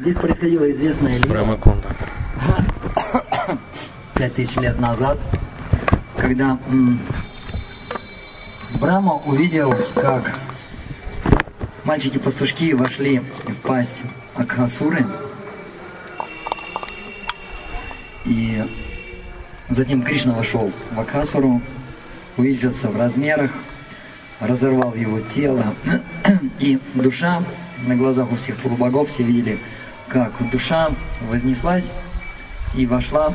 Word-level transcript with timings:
Здесь 0.00 0.16
происходило 0.16 0.70
известное 0.72 1.14
лето. 1.14 1.28
Брамакунда. 1.28 1.88
Пять 4.14 4.34
тысяч 4.34 4.56
лет 4.56 4.78
назад, 4.80 5.18
когда 6.16 6.58
Брама 8.80 9.14
увидел, 9.24 9.72
как 9.94 10.36
мальчики-пастушки 11.84 12.72
вошли 12.72 13.20
в 13.20 13.54
пасть 13.62 14.02
Акхасуры. 14.34 15.06
И 18.24 18.64
затем 19.68 20.02
Кришна 20.02 20.34
вошел 20.34 20.72
в 20.90 21.00
Акхасуру, 21.00 21.62
увеличился 22.36 22.88
в 22.88 22.96
размерах, 22.96 23.52
разорвал 24.40 24.94
его 24.94 25.20
тело. 25.20 25.74
И 26.58 26.80
душа 26.94 27.42
на 27.86 27.94
глазах 27.94 28.32
у 28.32 28.36
всех 28.36 28.56
полубогов 28.56 29.10
все 29.10 29.22
видели, 29.22 29.58
как 30.08 30.32
душа 30.50 30.90
вознеслась 31.22 31.90
и 32.74 32.86
вошла 32.86 33.32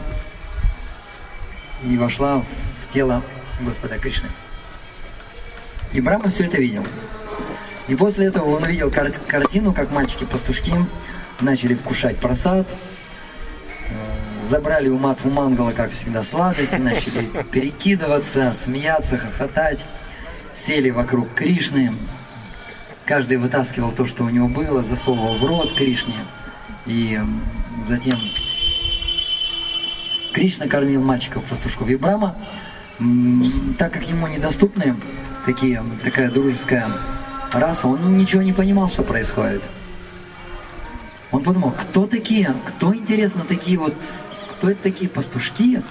и 1.84 1.98
вошла 1.98 2.42
в 2.42 2.94
тело 2.94 3.24
Господа 3.62 3.98
Кришны. 3.98 4.30
И 5.94 6.02
Брахма 6.02 6.30
все 6.30 6.46
это 6.46 6.58
видел. 6.58 6.86
И 7.88 7.96
после 7.96 8.28
этого 8.28 8.56
он 8.56 8.64
увидел 8.64 8.92
кар- 8.92 9.12
картину, 9.28 9.74
как 9.74 9.92
мальчики-пастушки 9.92 10.74
начали 11.42 11.74
вкушать 11.74 12.18
просад, 12.18 12.68
э, 13.90 14.46
забрали 14.46 14.90
у 14.90 14.98
матву 15.00 15.32
Мангала, 15.32 15.72
как 15.72 15.92
всегда, 15.92 16.22
сладости, 16.22 16.76
начали 16.76 17.26
перекидываться, 17.52 18.54
смеяться, 18.62 19.18
хохотать, 19.18 19.84
сели 20.54 20.92
вокруг 20.92 21.34
Кришны, 21.34 21.94
каждый 23.06 23.38
вытаскивал 23.38 23.92
то, 23.92 24.06
что 24.06 24.24
у 24.24 24.30
него 24.30 24.48
было, 24.48 24.84
засовывал 24.84 25.40
в 25.40 25.46
рот 25.46 25.74
Кришне, 25.74 26.20
и 26.90 27.20
затем 27.88 28.18
Кришна 30.34 30.68
кормил 30.68 31.02
мальчиков-пастушков. 31.02 31.88
И 31.90 31.96
Брама, 31.96 32.36
так 33.78 33.94
как 33.94 34.04
ему 34.10 34.28
недоступны 34.28 34.96
такие, 35.46 35.84
такая 36.04 36.32
дружеская 36.32 36.90
раса, 37.54 37.88
он 37.88 38.18
ничего 38.18 38.42
не 38.42 38.54
понимал, 38.54 38.90
что 38.90 39.04
происходит. 39.04 39.62
Он 41.32 41.44
подумал, 41.44 41.72
кто 41.72 42.08
такие, 42.08 42.56
кто, 42.66 42.94
интересно, 42.94 43.46
такие 43.46 43.78
вот, 43.78 43.96
кто 44.52 44.72
это 44.72 44.82
такие 44.82 45.10
пастушки, 45.10 45.84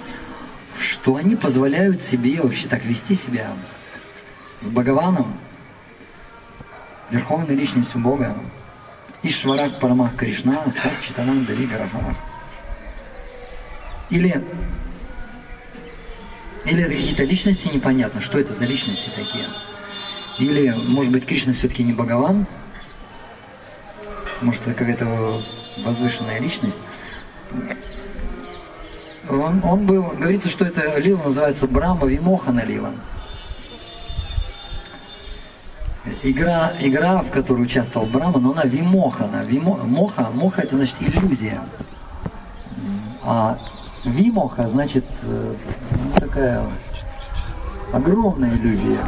что 0.81 1.17
они 1.17 1.37
позволяют 1.37 2.03
себе 2.03 2.41
вообще 2.43 2.69
так 2.69 2.85
вести 2.85 3.15
себя 3.15 3.53
с 4.59 4.67
Бхагаваном, 4.67 5.33
Верховной 7.11 7.55
Личностью 7.55 8.01
Бога, 8.01 8.37
Ишварак 9.23 9.79
Парамах 9.81 10.17
Кришна, 10.17 10.65
Сачитананда 10.71 11.53
Вигарахарах. 11.53 12.17
Или, 14.11 14.45
или 16.65 16.83
это 16.83 16.95
какие-то 16.95 17.25
личности 17.25 17.69
непонятно, 17.69 18.21
что 18.21 18.39
это 18.39 18.55
за 18.55 18.65
личности 18.65 19.11
такие. 19.15 19.47
Или, 20.39 20.71
может 20.71 21.13
быть, 21.13 21.27
Кришна 21.27 21.53
все-таки 21.53 21.83
не 21.83 21.93
Бхагаван, 21.93 22.47
может, 24.41 24.63
это 24.63 24.75
какая-то 24.75 25.43
возвышенная 25.85 26.41
личность. 26.41 26.79
Он, 29.29 29.63
он 29.65 29.85
был, 29.85 30.03
говорится, 30.03 30.49
что 30.49 30.65
это 30.65 30.99
лила 30.99 31.25
называется 31.25 31.67
Брама 31.67 32.07
Вимохана 32.07 32.65
лила. 32.65 32.93
Игра, 36.31 36.75
игра, 36.79 37.23
в 37.23 37.31
которой 37.31 37.63
участвовал 37.63 38.07
Брама, 38.07 38.39
но 38.39 38.53
она 38.53 38.65
Вимохана. 38.65 39.43
Вимо, 39.45 39.77
моха, 39.77 40.29
моха 40.35 40.61
это 40.61 40.77
значит 40.77 40.97
иллюзия. 41.01 41.59
А 43.23 43.59
Вимоха 44.05 44.69
значит 44.69 45.07
э, 45.23 45.55
ну, 45.91 46.21
такая 46.21 46.67
огромная 47.95 48.55
иллюзия. 48.57 49.03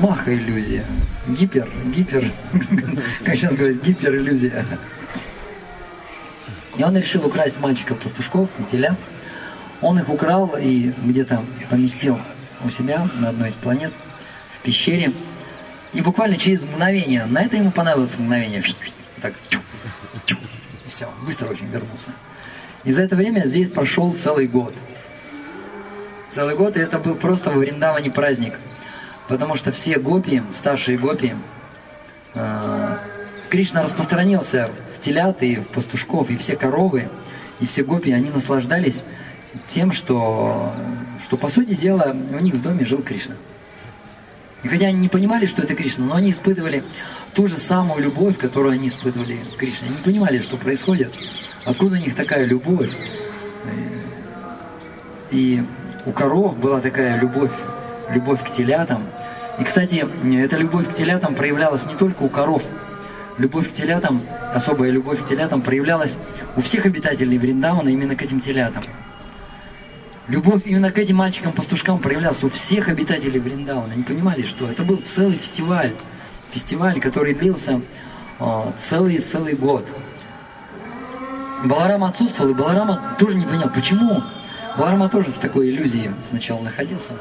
Маха 0.00 0.32
иллюзия. 0.32 0.84
Гипер, 1.26 1.68
гипер, 1.86 2.30
как 3.24 3.34
сейчас 3.34 3.54
говорят, 3.54 3.82
гипер 3.82 4.14
иллюзия. 4.14 4.64
И 6.76 6.84
он 6.84 6.96
решил 6.96 7.26
украсть 7.26 7.58
мальчиков-пастушков 7.58 8.48
и 8.60 8.62
телят. 8.70 8.96
Он 9.80 9.98
их 9.98 10.08
украл 10.08 10.54
и 10.56 10.92
где-то 11.02 11.42
поместил 11.68 12.16
у 12.64 12.70
себя 12.70 13.08
на 13.18 13.30
одной 13.30 13.48
из 13.48 13.54
планет 13.54 13.92
в 14.60 14.62
пещере. 14.62 15.12
И 15.92 16.00
буквально 16.00 16.36
через 16.36 16.62
мгновение, 16.62 17.26
на 17.26 17.42
это 17.42 17.56
ему 17.56 17.70
понадобилось 17.70 18.18
мгновение, 18.18 18.62
так, 19.22 19.34
и 19.52 20.90
все, 20.90 21.08
быстро 21.24 21.48
очень 21.48 21.66
вернулся. 21.66 22.10
И 22.84 22.92
за 22.92 23.02
это 23.02 23.16
время 23.16 23.46
здесь 23.46 23.70
прошел 23.70 24.12
целый 24.12 24.46
год. 24.46 24.74
Целый 26.30 26.54
год, 26.54 26.76
и 26.76 26.80
это 26.80 26.98
был 26.98 27.14
просто 27.14 27.50
во 27.50 27.58
Вриндаване 27.58 28.10
праздник. 28.10 28.54
Потому 29.28 29.56
что 29.56 29.72
все 29.72 29.98
гопи, 29.98 30.42
старшие 30.52 30.98
гопи, 30.98 31.34
э, 32.34 32.96
Кришна 33.48 33.82
распространился 33.82 34.68
в 34.96 35.00
телят 35.00 35.42
и 35.42 35.56
в 35.56 35.68
пастушков, 35.68 36.30
и 36.30 36.36
все 36.36 36.56
коровы, 36.56 37.08
и 37.60 37.66
все 37.66 37.82
гопи, 37.82 38.12
они 38.12 38.30
наслаждались 38.30 39.02
тем, 39.68 39.92
что, 39.92 40.72
что 41.24 41.36
по 41.36 41.48
сути 41.48 41.74
дела 41.74 42.14
у 42.32 42.38
них 42.38 42.54
в 42.54 42.62
доме 42.62 42.84
жил 42.84 43.02
Кришна. 43.02 43.34
И 44.62 44.68
хотя 44.68 44.86
они 44.86 44.98
не 44.98 45.08
понимали, 45.08 45.46
что 45.46 45.62
это 45.62 45.74
Кришна, 45.74 46.06
но 46.06 46.14
они 46.14 46.30
испытывали 46.30 46.82
ту 47.34 47.46
же 47.46 47.58
самую 47.58 48.02
любовь, 48.02 48.38
которую 48.38 48.72
они 48.72 48.88
испытывали 48.88 49.38
к 49.54 49.56
Кришне. 49.58 49.88
Они 49.88 49.96
не 49.98 50.02
понимали, 50.02 50.38
что 50.38 50.56
происходит, 50.56 51.12
откуда 51.64 51.96
у 51.96 51.98
них 51.98 52.14
такая 52.14 52.44
любовь. 52.44 52.90
И 55.30 55.62
у 56.06 56.12
коров 56.12 56.56
была 56.58 56.80
такая 56.80 57.20
любовь, 57.20 57.50
любовь 58.10 58.42
к 58.42 58.50
телятам. 58.52 59.02
И, 59.58 59.64
кстати, 59.64 60.06
эта 60.38 60.56
любовь 60.56 60.88
к 60.88 60.94
телятам 60.94 61.34
проявлялась 61.34 61.84
не 61.84 61.94
только 61.94 62.22
у 62.22 62.28
коров. 62.28 62.62
Любовь 63.38 63.70
к 63.70 63.74
телятам, 63.74 64.22
особая 64.54 64.90
любовь 64.90 65.22
к 65.22 65.28
телятам 65.28 65.60
проявлялась 65.60 66.14
у 66.56 66.62
всех 66.62 66.86
обитателей 66.86 67.36
Вриндавана 67.36 67.90
именно 67.90 68.16
к 68.16 68.22
этим 68.22 68.40
телятам. 68.40 68.82
Любовь 70.28 70.62
именно 70.64 70.90
к 70.90 70.98
этим 70.98 71.16
мальчикам-пастушкам 71.16 72.00
проявлялась 72.00 72.42
у 72.42 72.50
всех 72.50 72.88
обитателей 72.88 73.38
Вриндавана. 73.38 73.92
Они 73.92 74.02
понимали, 74.02 74.42
что 74.42 74.68
это 74.68 74.82
был 74.82 74.96
целый 74.96 75.36
фестиваль. 75.36 75.92
Фестиваль, 76.50 77.00
который 77.00 77.32
длился 77.32 77.80
целый-целый 78.76 79.54
год. 79.54 79.86
Баларама 81.64 82.08
отсутствовал, 82.08 82.50
и 82.50 82.54
Баларама 82.54 83.16
тоже 83.20 83.36
не 83.36 83.46
понял, 83.46 83.70
почему. 83.72 84.24
Баларама 84.76 85.08
тоже 85.08 85.28
в 85.28 85.38
такой 85.38 85.70
иллюзии 85.70 86.10
сначала 86.28 86.60
находился. 86.60 87.12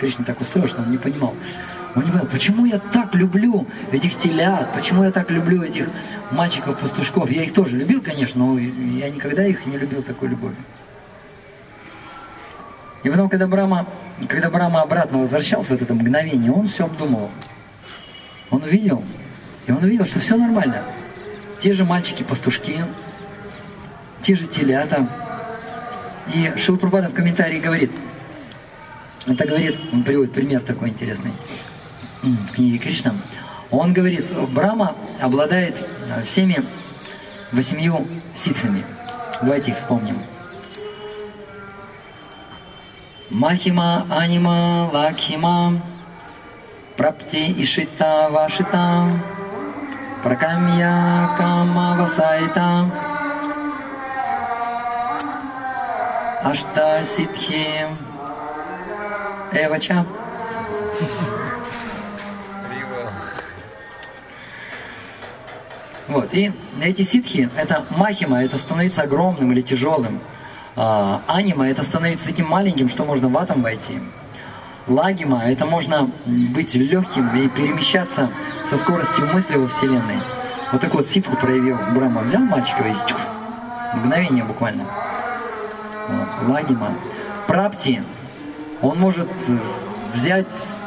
Кришна 0.00 0.24
так 0.24 0.40
устроил, 0.40 0.66
что 0.66 0.80
он 0.80 0.90
не 0.90 0.98
понимал. 0.98 1.34
Он 1.94 2.04
не 2.04 2.10
понял, 2.10 2.26
почему 2.26 2.64
я 2.64 2.78
так 2.78 3.14
люблю 3.14 3.66
этих 3.92 4.16
телят, 4.16 4.74
почему 4.74 5.04
я 5.04 5.12
так 5.12 5.30
люблю 5.30 5.62
этих 5.62 5.88
мальчиков-пастушков. 6.30 7.30
Я 7.30 7.44
их 7.44 7.52
тоже 7.52 7.76
любил, 7.76 8.00
конечно, 8.00 8.44
но 8.44 8.58
я 8.58 9.10
никогда 9.10 9.46
их 9.46 9.66
не 9.66 9.76
любил 9.76 10.02
такой 10.02 10.28
любовью. 10.30 10.56
И 13.06 13.08
потом, 13.08 13.28
когда 13.28 13.46
Брама, 13.46 13.86
когда 14.26 14.50
Брама 14.50 14.82
обратно 14.82 15.18
возвращался 15.18 15.76
в 15.76 15.80
это 15.80 15.94
мгновение, 15.94 16.50
он 16.50 16.66
все 16.66 16.86
обдумывал. 16.86 17.30
Он 18.50 18.64
увидел, 18.64 19.04
и 19.68 19.70
он 19.70 19.78
увидел, 19.78 20.04
что 20.06 20.18
все 20.18 20.36
нормально. 20.36 20.82
Те 21.60 21.72
же 21.72 21.84
мальчики-пастушки, 21.84 22.84
те 24.22 24.34
же 24.34 24.48
телята. 24.48 25.08
И 26.34 26.52
Шилпрупада 26.56 27.08
в 27.08 27.12
комментарии 27.12 27.60
говорит, 27.60 27.92
это 29.24 29.46
говорит, 29.46 29.76
он 29.92 30.02
приводит 30.02 30.32
пример 30.32 30.60
такой 30.62 30.88
интересный 30.88 31.30
в 32.24 32.54
книге 32.54 32.78
Кришна. 32.78 33.14
Он 33.70 33.92
говорит, 33.92 34.26
Брама 34.48 34.96
обладает 35.20 35.76
всеми 36.26 36.60
восемью 37.52 38.04
ситхами. 38.34 38.82
Давайте 39.40 39.70
их 39.70 39.76
вспомним. 39.76 40.18
Махима, 43.30 44.06
Анима, 44.08 44.88
Лакхима, 44.92 45.80
Прапти, 46.96 47.52
Ишита, 47.60 48.28
Вашита, 48.30 49.10
Пракамья, 50.22 51.30
Кама, 51.36 51.96
Васайта, 51.98 52.88
Ашта, 56.44 57.02
Ситхи, 57.02 57.86
Эвача. 59.52 60.06
Вот, 66.06 66.32
и 66.32 66.52
эти 66.80 67.02
ситхи, 67.02 67.50
это 67.56 67.84
махима, 67.90 68.42
это 68.44 68.58
становиться 68.58 69.02
огромным 69.02 69.50
или 69.50 69.60
тяжелым. 69.60 70.20
А, 70.76 71.22
анима, 71.26 71.68
это 71.68 71.82
становиться 71.82 72.26
таким 72.26 72.48
маленьким, 72.48 72.90
что 72.90 73.04
можно 73.04 73.28
в 73.28 73.36
атом 73.38 73.62
войти. 73.62 73.98
Лагима, 74.86 75.42
это 75.44 75.64
можно 75.64 76.10
быть 76.26 76.74
легким 76.74 77.34
и 77.34 77.48
перемещаться 77.48 78.30
со 78.62 78.76
скоростью 78.76 79.26
мысли 79.32 79.56
во 79.56 79.66
Вселенной. 79.68 80.18
Вот 80.70 80.80
так 80.80 80.94
вот 80.94 81.08
ситху 81.08 81.34
проявил 81.36 81.78
Брама. 81.94 82.20
Взял 82.20 82.42
мальчика 82.42 82.84
и 82.84 82.92
тьф, 83.08 83.18
мгновение 83.94 84.44
буквально. 84.44 84.84
Лагима. 86.46 86.92
Прапти, 87.46 88.02
он 88.82 89.00
может 89.00 89.28
взять 90.14 90.46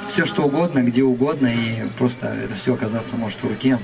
все 0.10 0.26
что 0.26 0.44
угодно, 0.44 0.80
где 0.80 1.04
угодно, 1.04 1.48
и 1.48 1.88
просто 1.98 2.28
это 2.28 2.54
все 2.56 2.74
оказаться 2.74 3.16
может 3.16 3.40
в 3.42 3.48
руке. 3.48 3.80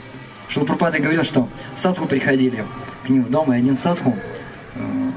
Шилапрапада 0.50 1.00
говорил, 1.00 1.24
что 1.24 1.48
садху 1.76 2.06
приходили 2.06 2.64
к 3.06 3.10
ним 3.10 3.24
в 3.24 3.32
дом, 3.32 3.52
и 3.54 3.58
один 3.58 3.76
садху, 3.76 4.16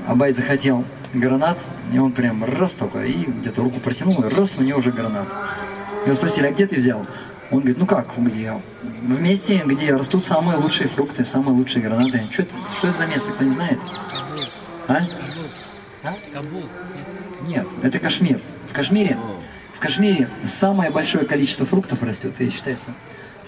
Абай 0.06 0.32
захотел 0.32 0.84
гранат, 1.12 1.58
и 1.92 1.98
он 1.98 2.12
прям 2.12 2.44
раз 2.44 2.70
только, 2.72 3.04
и 3.04 3.24
где-то 3.24 3.62
руку 3.62 3.80
протянул, 3.80 4.22
и 4.22 4.34
раз, 4.34 4.50
у 4.56 4.62
него 4.62 4.78
уже 4.78 4.92
гранат. 4.92 5.28
Его 6.06 6.14
спросили, 6.14 6.46
а 6.46 6.52
где 6.52 6.66
ты 6.66 6.76
взял? 6.76 7.06
Он 7.50 7.60
говорит, 7.60 7.78
ну 7.78 7.86
как, 7.86 8.08
где? 8.16 8.60
В 8.82 9.20
месте, 9.20 9.62
где 9.64 9.94
растут 9.94 10.24
самые 10.26 10.58
лучшие 10.58 10.88
фрукты, 10.88 11.24
самые 11.24 11.54
лучшие 11.54 11.82
гранаты. 11.82 12.22
Что 12.30 12.42
это, 12.42 12.54
что 12.76 12.88
это 12.88 12.98
за 12.98 13.06
место, 13.06 13.32
кто 13.32 13.44
не 13.44 13.50
знает? 13.50 13.78
А? 14.86 15.00
А? 16.04 16.14
Кабул. 16.32 16.64
Нет, 17.46 17.66
это 17.82 17.98
Кашмир. 17.98 18.40
В 18.68 18.72
Кашмире, 18.72 19.16
в 19.74 19.78
Кашмире 19.78 20.28
самое 20.44 20.90
большое 20.90 21.24
количество 21.24 21.64
фруктов 21.64 22.02
растет, 22.02 22.34
и 22.38 22.50
считается 22.50 22.90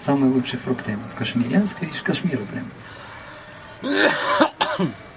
самые 0.03 0.31
лучшие 0.31 0.59
фрукты 0.59 0.97
в 1.13 1.17
Кашмире. 1.17 1.57
Я 1.57 1.65
скорее 1.65 1.93
Кашмиру 2.03 2.45
прям. 2.45 2.71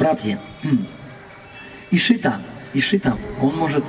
Прапти. 0.00 0.38
Ишита. 1.90 2.40
Ишита. 2.72 3.18
Он 3.42 3.54
может, 3.54 3.84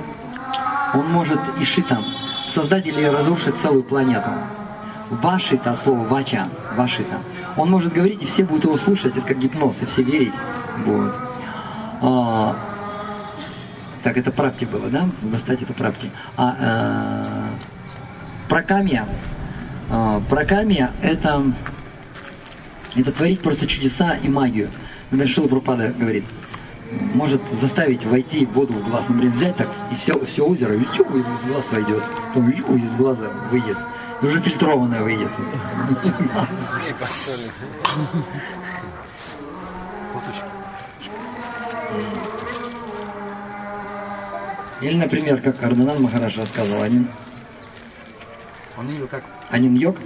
он 0.92 1.10
может 1.10 1.40
Ишита 1.58 2.04
создать 2.46 2.86
или 2.86 3.02
разрушить 3.04 3.56
целую 3.56 3.82
планету. 3.82 4.28
Вашита, 5.08 5.74
слово 5.74 6.06
вача, 6.06 6.46
вашита. 6.76 7.18
Он 7.56 7.70
может 7.70 7.94
говорить, 7.94 8.22
и 8.22 8.26
все 8.26 8.44
будут 8.44 8.64
его 8.64 8.76
слушать, 8.76 9.16
это 9.16 9.26
как 9.26 9.38
гипноз, 9.38 9.76
и 9.80 9.86
все 9.86 10.02
верить 10.02 10.34
будут. 10.84 11.14
А, 12.02 12.56
так, 14.02 14.18
это 14.18 14.30
прапти 14.30 14.66
было, 14.66 14.90
да? 14.90 15.08
Достать 15.22 15.62
это 15.62 15.72
прапти. 15.72 16.10
А, 16.36 16.56
а 16.60 17.48
прокамия. 18.50 19.06
А, 19.88 20.20
прокамия 20.28 20.90
это, 21.00 21.42
это 22.96 23.12
творить 23.12 23.40
просто 23.40 23.66
чудеса 23.66 24.18
и 24.22 24.28
магию. 24.28 24.68
Шила 25.26 25.46
Пропада 25.46 25.90
говорит, 25.90 26.24
может 27.14 27.40
заставить 27.52 28.04
войти 28.04 28.46
воду 28.46 28.72
в 28.72 28.88
глаз, 28.88 29.08
например, 29.08 29.34
взять 29.34 29.56
так, 29.56 29.68
и 29.90 29.94
все, 29.96 30.24
все 30.24 30.44
озеро, 30.46 30.74
ю, 30.74 30.80
и 30.80 31.22
в 31.22 31.46
глаз 31.48 31.70
войдет, 31.70 32.02
потом 32.28 32.50
ю, 32.50 32.76
из 32.76 32.94
глаза 32.96 33.28
выйдет, 33.50 33.76
и 34.20 34.26
уже 34.26 34.40
фильтрованное 34.40 35.02
выйдет. 35.02 35.30
Или, 44.80 44.96
например, 44.96 45.40
как 45.40 45.62
Арданан 45.62 46.02
Махараш 46.02 46.38
рассказывал, 46.38 46.82
один, 46.82 47.08
он 48.76 48.86
видел, 48.86 49.06
как 49.06 49.24
один 49.50 49.74
йог, 49.74 49.96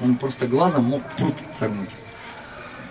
он 0.00 0.16
просто 0.16 0.46
глазом 0.46 0.84
мог 0.84 1.02
пруд 1.16 1.34
согнуть. 1.52 1.90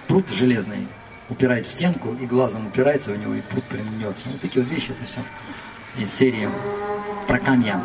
Пруд 0.08 0.30
железный 0.30 0.88
упирает 1.32 1.66
в 1.66 1.72
стенку, 1.72 2.14
и 2.22 2.26
глазом 2.28 2.68
упирается 2.68 3.12
в 3.14 3.18
него, 3.18 3.34
и 3.34 3.42
пруд 3.42 3.64
применется. 3.64 4.24
Вот 4.26 4.42
такие 4.42 4.64
вот 4.64 4.72
вещи, 4.72 4.92
это 4.92 5.06
все 5.06 5.22
из 5.98 6.14
серии 6.14 6.50
про 7.28 7.40
камья. 7.40 7.82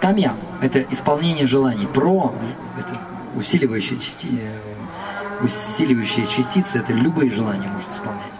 Камья– 0.00 0.36
это 0.60 0.82
исполнение 0.82 1.46
желаний. 1.46 1.86
Про– 1.86 2.34
это 2.78 3.00
усиливающие, 3.34 3.98
части, 3.98 4.28
усиливающие 5.42 6.26
частицы, 6.26 6.78
это 6.78 6.92
любые 6.92 7.30
желания 7.30 7.68
может 7.68 7.90
исполнять. 7.90 8.32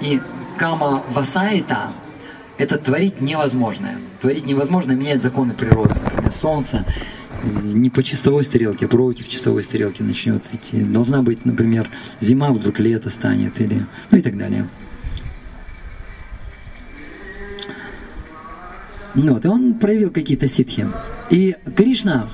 И 0.00 0.20
кама 0.58 1.02
васайта– 1.10 1.92
это 2.58 2.78
творить 2.78 3.20
невозможное. 3.20 3.98
Творить 4.20 4.44
невозможное 4.44 4.96
менять 4.96 5.22
законы 5.22 5.54
природы. 5.54 5.94
Например, 6.04 6.32
солнце 6.32 6.84
не 7.42 7.90
по 7.90 8.02
чистовой 8.02 8.44
стрелке, 8.44 8.86
а 8.86 8.88
против 8.88 9.28
чистовой 9.28 9.62
стрелки 9.62 10.02
начнет 10.02 10.42
идти. 10.52 10.80
Должна 10.80 11.22
быть, 11.22 11.44
например, 11.44 11.88
зима, 12.20 12.50
вдруг 12.52 12.78
лето 12.80 13.10
станет, 13.10 13.60
или, 13.60 13.86
ну 14.10 14.18
и 14.18 14.22
так 14.22 14.36
далее. 14.36 14.66
Вот, 19.14 19.44
и 19.44 19.48
он 19.48 19.74
проявил 19.74 20.10
какие-то 20.10 20.48
ситхи. 20.48 20.86
И 21.30 21.56
Кришна 21.76 22.28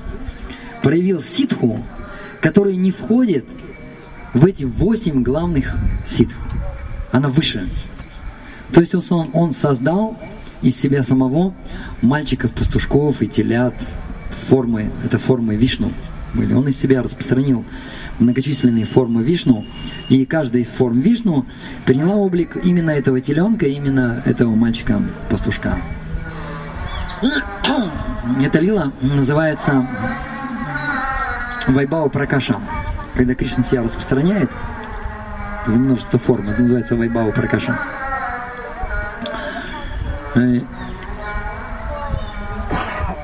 проявил 0.83 1.23
ситху, 1.23 1.83
который 2.41 2.77
не 2.77 2.93
входит 2.93 3.45
в 4.35 4.45
эти 4.45 4.65
восемь 4.65 5.23
главных 5.23 5.75
ситх. 6.07 6.35
Она 7.11 7.29
выше. 7.29 7.69
То 8.73 8.81
есть 8.81 8.95
он, 9.11 9.31
он 9.33 9.53
создал 9.55 10.19
из 10.61 10.77
себя 10.77 11.03
самого 11.03 11.55
мальчиков, 12.03 12.53
пастушков 12.53 13.23
и 13.23 13.29
телят, 13.29 13.75
формы, 14.45 14.91
это 15.05 15.19
формы 15.19 15.57
Вишну 15.57 15.93
были. 16.35 16.55
Он 16.55 16.69
из 16.69 16.79
себя 16.79 17.03
распространил 17.03 17.65
многочисленные 18.19 18.85
формы 18.85 19.23
Вишну, 19.23 19.65
и 20.09 20.25
каждая 20.25 20.63
из 20.63 20.69
форм 20.69 21.01
Вишну 21.01 21.47
приняла 21.85 22.15
облик 22.15 22.57
именно 22.63 22.91
этого 22.91 23.21
теленка, 23.21 23.67
именно 23.67 24.23
этого 24.25 24.55
мальчика-пастушка. 24.55 25.79
Эта 28.43 28.61
лила 28.61 28.93
называется 29.01 29.87
Вайбава 31.67 32.09
Пракаша. 32.09 32.61
Когда 33.15 33.35
Кришна 33.35 33.63
себя 33.65 33.83
распространяет 33.83 34.51
в 35.67 35.71
множество 35.71 36.19
форм, 36.19 36.49
это 36.49 36.63
называется 36.63 36.97
Вайбава 36.97 37.31
Пракаша. 37.31 37.79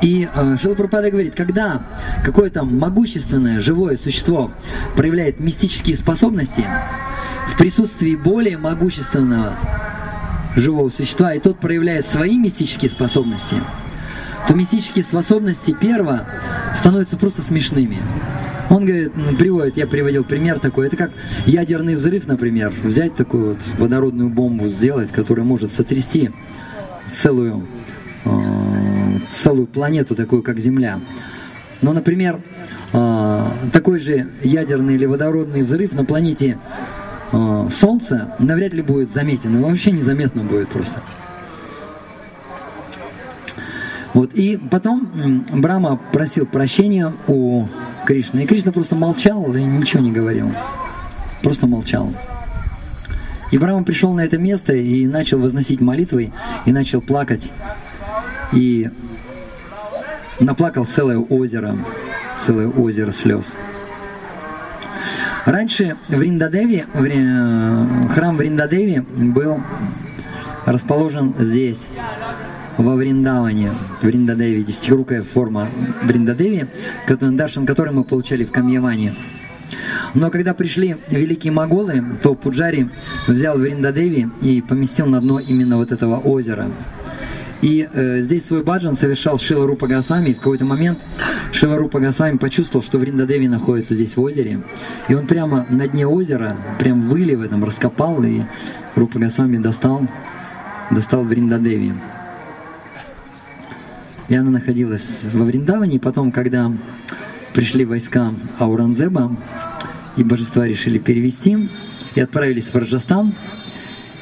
И 0.00 0.28
э, 0.32 0.56
Шилапрапада 0.60 1.10
говорит, 1.10 1.34
когда 1.34 1.82
какое-то 2.24 2.64
могущественное 2.64 3.60
живое 3.60 3.96
существо 3.96 4.50
проявляет 4.96 5.40
мистические 5.40 5.96
способности 5.96 6.66
в 7.48 7.58
присутствии 7.58 8.16
более 8.16 8.56
могущественного 8.56 9.54
живого 10.56 10.88
существа, 10.88 11.34
и 11.34 11.38
тот 11.38 11.58
проявляет 11.58 12.06
свои 12.06 12.38
мистические 12.38 12.90
способности, 12.90 13.56
то 14.48 14.54
мистические 14.54 15.04
способности 15.04 15.76
первого 15.78 16.26
становятся 16.78 17.16
просто 17.16 17.42
смешными. 17.42 17.98
Он 18.70 18.84
говорит, 18.84 19.12
приводит, 19.36 19.76
я 19.76 19.86
приводил 19.86 20.24
пример 20.24 20.60
такой, 20.60 20.86
это 20.86 20.96
как 20.96 21.10
ядерный 21.44 21.96
взрыв, 21.96 22.26
например, 22.26 22.72
взять 22.84 23.16
такую 23.16 23.48
вот 23.50 23.58
водородную 23.78 24.30
бомбу, 24.30 24.68
сделать, 24.68 25.10
которая 25.10 25.44
может 25.44 25.72
сотрясти 25.72 26.30
целую 27.12 27.66
э, 28.24 28.59
целую 29.32 29.66
планету, 29.66 30.14
такую 30.14 30.42
как 30.42 30.58
Земля. 30.58 31.00
Но, 31.82 31.92
например, 31.92 32.40
а, 32.92 33.52
такой 33.72 34.00
же 34.00 34.28
ядерный 34.42 34.94
или 34.94 35.06
водородный 35.06 35.62
взрыв 35.62 35.92
на 35.92 36.04
планете 36.04 36.58
а, 37.32 37.68
Солнце 37.70 38.34
навряд 38.38 38.72
ли 38.72 38.82
будет 38.82 39.12
заметен, 39.12 39.56
и 39.56 39.62
вообще 39.62 39.92
незаметно 39.92 40.42
будет 40.42 40.68
просто. 40.68 41.00
Вот, 44.12 44.34
и 44.34 44.56
потом 44.56 45.44
Брама 45.52 45.98
просил 46.12 46.44
прощения 46.44 47.12
у 47.28 47.66
Кришны, 48.04 48.40
и 48.42 48.46
Кришна 48.46 48.72
просто 48.72 48.96
молчал 48.96 49.54
и 49.54 49.62
ничего 49.62 50.02
не 50.02 50.10
говорил. 50.10 50.52
Просто 51.42 51.68
молчал. 51.68 52.12
И 53.52 53.58
Брама 53.58 53.84
пришел 53.84 54.12
на 54.12 54.24
это 54.24 54.36
место 54.36 54.74
и 54.74 55.06
начал 55.06 55.38
возносить 55.38 55.80
молитвы, 55.80 56.32
и 56.66 56.72
начал 56.72 57.00
плакать. 57.00 57.50
И 58.52 58.90
наплакал 60.40 60.84
целое 60.84 61.18
озеро, 61.18 61.76
целое 62.40 62.68
озеро 62.68 63.12
слез. 63.12 63.54
Раньше 65.46 65.96
в 66.08 66.20
Риндадеве, 66.20 66.86
в, 66.92 68.08
храм 68.14 68.36
в 68.36 68.40
Риндадеве 68.40 69.02
был 69.02 69.60
расположен 70.66 71.34
здесь, 71.38 71.80
во 72.76 72.94
Вриндаване, 72.94 73.70
в 74.00 74.08
Риндадеве, 74.08 74.62
десятирукая 74.62 75.22
форма 75.22 75.68
Вриндадеви, 76.02 76.66
даршан 77.08 77.66
который 77.66 77.92
мы 77.92 78.04
получали 78.04 78.44
в 78.44 78.50
Камьяване. 78.50 79.14
Но 80.14 80.30
когда 80.30 80.54
пришли 80.54 80.96
великие 81.08 81.52
моголы, 81.52 82.02
то 82.22 82.34
Пуджари 82.34 82.88
взял 83.26 83.56
Вриндадеви 83.56 84.28
и 84.40 84.60
поместил 84.60 85.06
на 85.06 85.20
дно 85.20 85.38
именно 85.38 85.76
вот 85.76 85.92
этого 85.92 86.18
озера. 86.18 86.66
И 87.62 87.86
э, 87.92 88.22
здесь 88.22 88.46
свой 88.46 88.62
баджан 88.62 88.96
совершал 88.96 89.38
Шила 89.38 89.66
Рупа 89.66 89.86
Госвами. 89.86 90.30
И 90.30 90.34
в 90.34 90.38
какой-то 90.38 90.64
момент 90.64 90.98
Шила 91.52 91.76
Рупа 91.76 92.00
Госвами 92.00 92.38
почувствовал, 92.38 92.82
что 92.84 92.98
Вриндадеви 92.98 93.48
находится 93.48 93.94
здесь 93.94 94.16
в 94.16 94.20
озере. 94.20 94.62
И 95.08 95.14
он 95.14 95.26
прямо 95.26 95.66
на 95.68 95.86
дне 95.86 96.06
озера, 96.06 96.56
прям 96.78 97.06
выли 97.06 97.34
в 97.34 97.42
этом, 97.42 97.62
раскопал, 97.64 98.22
и 98.24 98.42
Рупа 98.94 99.18
Госвами 99.18 99.58
достал, 99.58 100.06
достал 100.90 101.22
Вриндадеви. 101.22 101.92
И 104.28 104.34
она 104.34 104.50
находилась 104.50 105.20
во 105.32 105.44
Вриндаване, 105.44 105.96
и 105.96 105.98
потом, 105.98 106.32
когда 106.32 106.72
пришли 107.52 107.84
войска 107.84 108.32
Ауранзеба, 108.58 109.36
и 110.16 110.22
божества 110.22 110.66
решили 110.66 110.98
перевести, 110.98 111.68
и 112.14 112.20
отправились 112.20 112.72
в 112.72 112.74
Раджастан, 112.74 113.34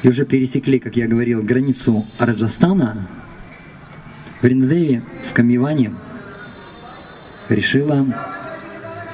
и 0.01 0.09
уже 0.09 0.25
пересекли, 0.25 0.79
как 0.79 0.95
я 0.95 1.07
говорил, 1.07 1.43
границу 1.43 2.05
Раджастана, 2.17 3.07
в 4.41 4.45
в 5.29 5.33
Камьеване, 5.33 5.93
решила, 7.49 8.05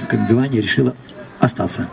в 0.04 0.08
Камьеване 0.08 0.62
решила 0.62 0.96
остаться. 1.40 1.90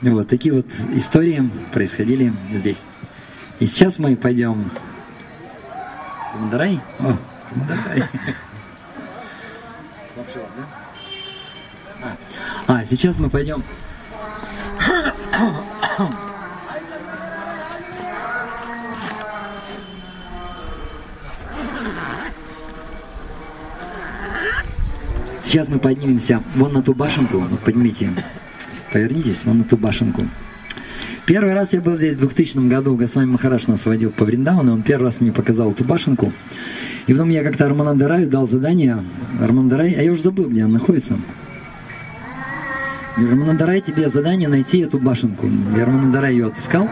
Вот 0.00 0.28
такие 0.28 0.54
вот 0.54 0.66
истории 0.92 1.50
происходили 1.72 2.32
здесь. 2.52 2.78
И 3.58 3.66
сейчас 3.66 3.98
мы 3.98 4.14
пойдем 4.14 4.70
в 6.32 6.40
Мандарай. 6.40 6.80
О, 7.00 7.16
Мандарай. 7.54 8.04
А, 12.68 12.84
сейчас 12.84 13.16
мы 13.16 13.28
пойдем. 13.28 13.64
Сейчас 25.48 25.66
мы 25.66 25.78
поднимемся 25.78 26.42
вон 26.56 26.74
на 26.74 26.82
ту 26.82 26.92
башенку, 26.92 27.38
вот 27.38 27.60
поднимите, 27.60 28.10
повернитесь 28.92 29.46
вон 29.46 29.60
на 29.60 29.64
ту 29.64 29.78
башенку. 29.78 30.26
Первый 31.24 31.54
раз 31.54 31.72
я 31.72 31.80
был 31.80 31.96
здесь 31.96 32.16
в 32.16 32.18
2000 32.18 32.68
году, 32.68 32.94
Госвами 32.96 33.30
Махараш 33.30 33.66
нас 33.66 33.86
водил 33.86 34.10
по 34.10 34.26
Вриндавану, 34.26 34.74
он 34.74 34.82
первый 34.82 35.04
раз 35.04 35.22
мне 35.22 35.32
показал 35.32 35.70
эту 35.70 35.84
башенку. 35.84 36.34
И 37.06 37.14
потом 37.14 37.30
я 37.30 37.42
как-то 37.42 37.64
Арманандараю 37.64 38.28
дал 38.28 38.46
задание, 38.46 39.02
Арманандарай, 39.40 39.94
а 39.94 40.02
я 40.02 40.12
уже 40.12 40.24
забыл, 40.24 40.50
где 40.50 40.64
она 40.64 40.74
находится. 40.74 41.16
Раманандарай 43.16 43.80
тебе 43.80 44.10
задание 44.10 44.50
найти 44.50 44.80
эту 44.80 44.98
башенку. 44.98 45.48
Я 45.74 45.86
Раманандарай 45.86 46.34
ее 46.34 46.48
отыскал. 46.48 46.86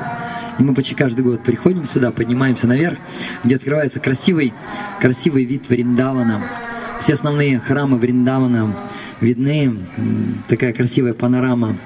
И 0.59 0.63
мы 0.63 0.73
почти 0.73 0.95
каждый 0.95 1.23
год 1.23 1.43
приходим 1.43 1.87
сюда, 1.87 2.11
поднимаемся 2.11 2.67
наверх, 2.67 2.97
где 3.45 3.57
открывается 3.57 4.01
красивый, 4.01 4.55
красивый 4.99 5.45
вид 5.45 5.69
Вриндавана. 5.69 6.43
Все 7.01 7.15
основные 7.15 7.61
храмы 7.61 7.99
Вриндавана 7.99 8.75
видны. 9.21 9.79
Такая 10.49 10.73
красивая 10.73 11.15
панорама 11.15 11.77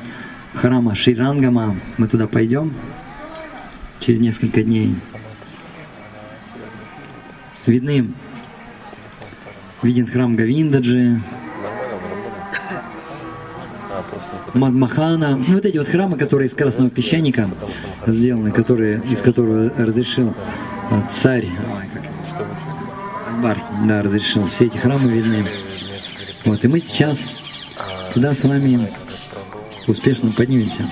храма 0.55 0.95
Ширангама. 0.95 1.77
Мы 1.99 2.09
туда 2.09 2.27
пойдем 2.27 2.75
через 4.01 4.21
несколько 4.21 4.63
дней. 4.63 4.95
Видны 7.67 8.13
виден 9.83 10.07
храм 10.07 10.37
Гавиндаджи, 10.37 11.21
Мадмахана. 14.55 15.37
Ну, 15.37 15.55
вот 15.55 15.65
эти 15.65 15.79
вот 15.79 15.89
храмы, 15.89 16.17
которые 16.17 16.49
из 16.49 16.55
красного 16.55 16.91
песчаника 16.91 17.49
сделаны, 18.07 18.51
которые, 18.51 19.03
из 19.09 19.21
которого 19.21 19.71
разрешил 19.77 20.35
э, 20.91 21.01
царь 21.13 21.47
Бар, 23.41 23.57
да, 23.87 24.03
разрешил. 24.03 24.47
Все 24.51 24.67
эти 24.67 24.77
храмы 24.77 25.11
видны. 25.11 25.47
Вот, 26.45 26.63
и 26.63 26.69
мы 26.69 26.79
сейчас 26.79 27.19
туда 28.13 28.35
с 28.35 28.43
вами 28.45 28.93
успешно 29.87 30.31
поднимемся. 30.31 30.91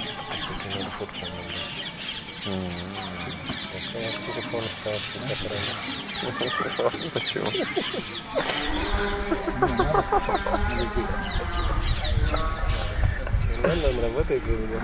Спасибо. 7.10 7.46
Нормально 13.60 13.88
он 13.88 14.00
работает, 14.00 14.42
у 14.46 14.50
меня 14.50 14.78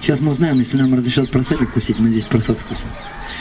Сейчас 0.00 0.20
мы 0.20 0.32
узнаем, 0.32 0.58
если 0.58 0.76
нам 0.76 0.94
разрешат 0.94 1.30
просадик 1.30 1.70
вкусить, 1.70 1.98
мы 1.98 2.10
здесь 2.10 2.24
просад 2.24 2.58
вкусим. 2.58 2.86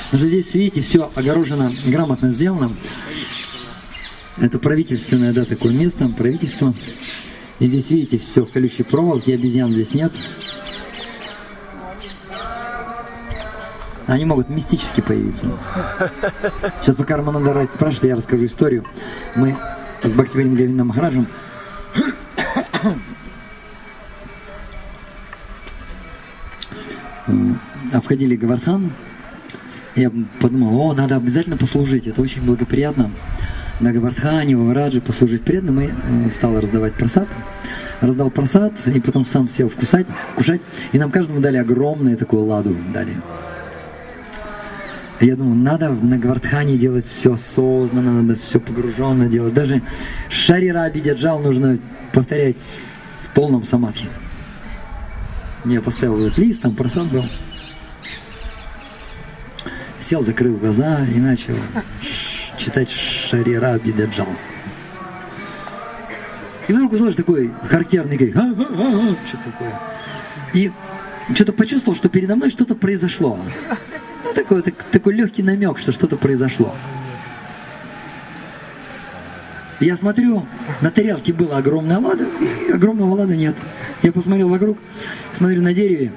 Потому 0.05 0.19
что 0.19 0.27
здесь, 0.27 0.53
видите, 0.53 0.81
все 0.81 1.11
огорожено, 1.15 1.71
грамотно 1.85 2.29
сделано. 2.31 2.71
Это 4.37 4.59
правительственное, 4.59 5.33
да, 5.33 5.45
такое 5.45 5.73
место, 5.73 6.07
правительство. 6.09 6.73
И 7.59 7.67
здесь, 7.67 7.89
видите, 7.89 8.19
все 8.19 8.45
в 8.45 8.51
колючей 8.51 8.83
проволоке, 8.83 9.33
обезьян 9.33 9.69
здесь 9.69 9.93
нет. 9.93 10.11
Они 14.07 14.25
могут 14.25 14.49
мистически 14.49 15.01
появиться. 15.01 15.47
Сейчас 16.81 16.95
пока 16.95 17.17
Роман 17.17 17.67
спрашивает, 17.73 18.09
я 18.09 18.15
расскажу 18.15 18.45
историю. 18.45 18.85
Мы 19.35 19.55
с 20.03 20.11
Бхактиварин 20.11 20.55
Гавиндом 20.55 20.87
Махараджем 20.87 21.27
входили 28.01 28.35
Гавардхан. 28.35 28.91
Я 29.95 30.11
подумал, 30.39 30.79
о, 30.79 30.93
надо 30.93 31.17
обязательно 31.17 31.57
послужить, 31.57 32.07
это 32.07 32.21
очень 32.21 32.41
благоприятно. 32.41 33.11
На 33.79 33.91
Гавардхане, 33.91 34.55
в 34.55 34.65
Вараджи 34.65 35.01
послужить 35.01 35.41
преданным 35.41 35.81
и 35.81 36.31
стал 36.31 36.59
раздавать 36.59 36.93
просад. 36.93 37.27
Раздал 37.99 38.29
просад, 38.29 38.73
и 38.87 38.99
потом 38.99 39.25
сам 39.25 39.49
сел 39.49 39.69
вкусать, 39.69 40.07
вкушать. 40.33 40.61
И 40.91 40.99
нам 40.99 41.11
каждому 41.11 41.39
дали 41.39 41.57
огромную 41.57 42.17
такую 42.17 42.45
ладу. 42.45 42.75
Дали 42.93 43.15
я 45.21 45.35
думаю, 45.35 45.55
надо 45.55 45.89
на 45.89 46.17
Гвардхане 46.17 46.77
делать 46.77 47.05
все 47.05 47.33
осознанно, 47.33 48.23
надо 48.23 48.39
все 48.39 48.59
погруженно 48.59 49.27
делать. 49.27 49.53
Даже 49.53 49.83
шарира 50.29 50.83
обидяджал 50.83 51.39
нужно 51.39 51.77
повторять 52.11 52.57
в 53.25 53.35
полном 53.35 53.63
самадхи. 53.63 54.07
Я 55.65 55.81
поставил 55.81 56.25
этот 56.25 56.37
лист, 56.37 56.61
там 56.61 56.75
просад 56.75 57.07
был. 57.07 57.25
Сел, 59.99 60.23
закрыл 60.23 60.57
глаза 60.57 61.05
и 61.05 61.19
начал 61.19 61.55
читать 62.57 62.89
Шарира 62.89 63.77
Бидаджал. 63.77 64.27
И 66.67 66.73
вдруг 66.73 66.93
услышал 66.93 67.15
такой 67.15 67.51
характерный 67.69 68.17
крик. 68.17 68.35
Что 68.35 69.37
такое? 69.45 69.79
И 70.53 70.71
что-то 71.33 71.53
почувствовал, 71.53 71.95
что 71.95 72.09
передо 72.09 72.35
мной 72.35 72.49
что-то 72.49 72.75
произошло 72.75 73.39
такой, 74.33 74.61
так, 74.61 74.73
такой 74.91 75.13
легкий 75.13 75.43
намек, 75.43 75.79
что 75.79 75.91
что-то 75.91 76.17
произошло. 76.17 76.75
Я 79.79 79.95
смотрю, 79.95 80.45
на 80.81 80.91
тарелке 80.91 81.33
была 81.33 81.57
огромная 81.57 81.99
лада, 81.99 82.27
и 82.67 82.71
огромного 82.71 83.15
лада 83.15 83.35
нет. 83.35 83.55
Я 84.03 84.11
посмотрел 84.11 84.49
вокруг, 84.49 84.77
смотрю 85.41 85.63
на 85.63 85.73
дереве, 85.73 86.11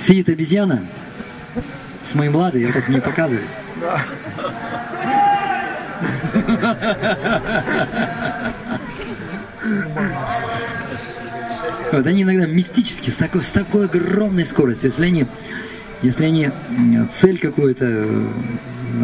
сидит 0.00 0.28
обезьяна 0.28 0.84
с 2.04 2.12
моим 2.16 2.34
ладой, 2.34 2.62
я 2.62 2.72
так 2.72 2.88
не 2.88 3.00
показываю. 3.00 3.44
Вот 11.92 12.04
они 12.04 12.24
иногда 12.24 12.46
мистически, 12.46 13.10
с 13.10 13.14
такой, 13.14 13.42
с 13.42 13.48
такой 13.50 13.84
огромной 13.84 14.44
скоростью, 14.44 14.90
если 14.90 15.06
они 15.06 15.26
если 16.02 16.24
они 16.24 16.50
цель 17.12 17.38
какую-то, 17.38 18.08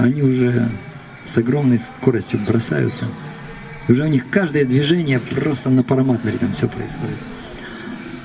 они 0.01 0.23
уже 0.23 0.69
с 1.33 1.39
огромной 1.39 1.79
скоростью 1.79 2.41
бросаются. 2.45 3.05
Уже 3.87 4.03
у 4.03 4.09
них 4.09 4.29
каждое 4.31 4.65
движение 4.65 5.21
просто 5.21 5.71
на 5.71 5.85
параматмере 5.85 6.39
там 6.39 6.53
все 6.55 6.67
происходит. 6.67 7.36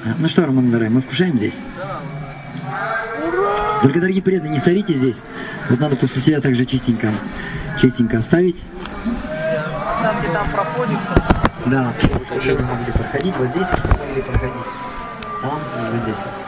А, 0.04 0.16
ну 0.18 0.28
что, 0.28 0.46
Роман 0.46 0.72
Дарай, 0.72 0.90
мы 0.90 1.02
вкушаем 1.02 1.38
здесь? 1.38 1.54
Только, 3.84 4.00
дорогие 4.00 4.22
преданные, 4.22 4.54
не 4.54 4.60
сорите 4.60 4.96
здесь. 4.96 5.18
Вот 5.70 5.80
надо 5.80 5.96
после 5.96 6.22
себя 6.22 6.42
также 6.42 6.66
чистенько, 6.66 7.12
чистенько 7.80 8.18
оставить. 8.18 8.58
Там, 10.02 10.16
где 10.20 10.30
там 10.30 10.50
проходишь, 10.52 11.00
Да, 11.68 11.94
вот 12.14 12.38
уже 12.38 12.54
могли 12.54 12.92
проходить, 12.92 13.36
вот 13.38 13.48
здесь 13.50 13.68
могли 14.00 14.22
проходить, 14.24 14.54
там 15.42 15.60
и 15.60 15.92
вот 15.92 16.04
здесь. 16.04 16.41